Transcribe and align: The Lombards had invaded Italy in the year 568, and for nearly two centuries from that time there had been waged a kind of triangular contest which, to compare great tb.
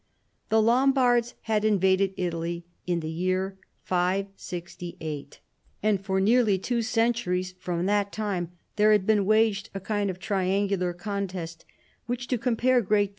The 0.49 0.63
Lombards 0.63 1.35
had 1.41 1.63
invaded 1.63 2.15
Italy 2.17 2.65
in 2.87 3.01
the 3.01 3.11
year 3.11 3.59
568, 3.83 5.39
and 5.83 6.03
for 6.03 6.19
nearly 6.19 6.57
two 6.57 6.81
centuries 6.81 7.53
from 7.59 7.85
that 7.85 8.11
time 8.11 8.51
there 8.77 8.93
had 8.93 9.05
been 9.05 9.27
waged 9.27 9.69
a 9.75 9.79
kind 9.79 10.09
of 10.09 10.17
triangular 10.17 10.93
contest 10.93 11.65
which, 12.07 12.25
to 12.29 12.39
compare 12.39 12.81
great 12.81 13.09
tb. 13.09 13.09